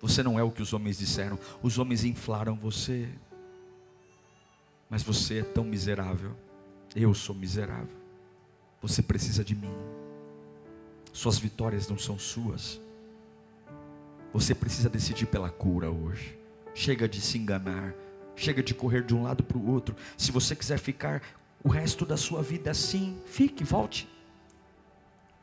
[0.00, 1.38] Você não é o que os homens disseram.
[1.62, 3.08] Os homens inflaram você.
[4.88, 6.34] Mas você é tão miserável.
[6.96, 7.96] Eu sou miserável.
[8.82, 9.74] Você precisa de mim.
[11.12, 12.80] Suas vitórias não são suas.
[14.32, 16.39] Você precisa decidir pela cura hoje.
[16.74, 17.94] Chega de se enganar.
[18.36, 19.94] Chega de correr de um lado para o outro.
[20.16, 21.22] Se você quiser ficar
[21.62, 24.08] o resto da sua vida assim, fique, volte.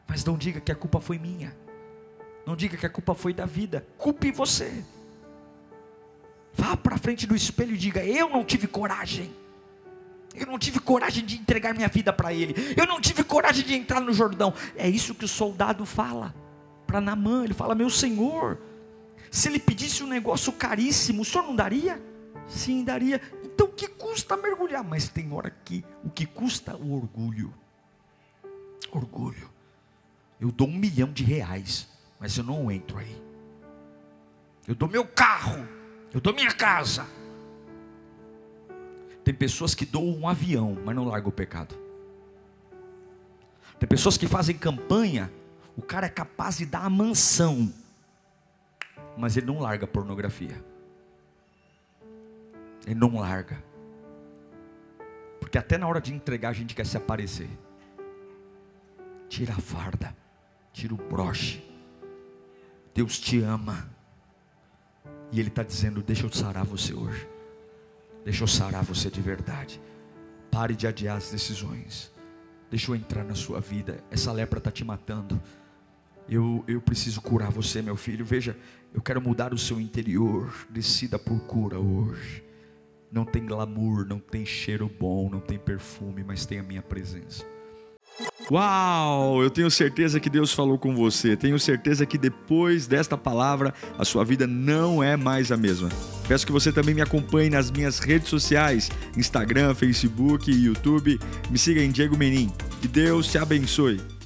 [0.08, 1.56] Mas não diga que a culpa foi minha.
[2.46, 3.86] Não diga que a culpa foi da vida.
[3.98, 4.84] Culpe você.
[6.54, 9.32] Vá para frente do espelho e diga: Eu não tive coragem.
[10.34, 12.56] Eu não tive coragem de entregar minha vida para ele.
[12.78, 14.54] Eu não tive coragem de entrar no Jordão.
[14.76, 16.34] É isso que o soldado fala
[16.86, 17.44] para Namã.
[17.44, 18.58] Ele fala: Meu senhor,
[19.32, 22.02] se ele pedisse um negócio caríssimo, o senhor não daria?
[22.48, 23.22] Sim, daria.
[23.44, 24.84] Então o que custa mergulhar?
[24.84, 27.54] Mas tem hora que o que custa o orgulho.
[28.92, 29.50] Orgulho.
[30.40, 31.88] Eu dou um milhão de reais,
[32.20, 33.22] mas eu não entro aí.
[34.68, 35.68] Eu dou meu carro,
[36.14, 37.06] eu dou minha casa.
[39.24, 41.76] Tem pessoas que doam um avião, mas não largam o pecado.
[43.80, 45.32] Tem pessoas que fazem campanha,
[45.76, 47.72] o cara é capaz de dar a mansão,
[49.18, 50.64] mas ele não larga a pornografia.
[52.86, 53.62] Ele não larga.
[55.40, 57.50] Porque até na hora de entregar a gente quer se aparecer.
[59.28, 60.16] Tira a farda,
[60.72, 61.64] tira o broche.
[62.94, 63.90] Deus te ama.
[65.32, 67.28] E Ele está dizendo: Deixa eu sarar você hoje.
[68.24, 69.80] Deixa eu sarar você de verdade.
[70.50, 72.12] Pare de adiar as decisões.
[72.70, 74.04] Deixa eu entrar na sua vida.
[74.10, 75.42] Essa lepra está te matando.
[76.28, 78.26] Eu, eu preciso curar você, meu filho.
[78.26, 78.58] Veja,
[78.98, 80.52] eu quero mudar o seu interior.
[80.72, 82.44] Decida por cura hoje.
[83.12, 87.46] Não tem glamour, não tem cheiro bom, não tem perfume, mas tem a minha presença.
[88.50, 89.44] Uau!
[89.44, 91.38] Eu tenho certeza que Deus falou com você.
[91.38, 95.90] Tenho certeza que depois desta palavra a sua vida não é mais a mesma.
[96.28, 101.20] Peço que você também me acompanhe nas minhas redes sociais: Instagram, Facebook YouTube.
[101.52, 102.52] Me siga em Diego Menin.
[102.82, 104.17] Que Deus te abençoe.